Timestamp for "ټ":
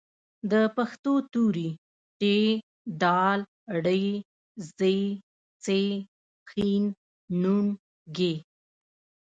2.19-2.21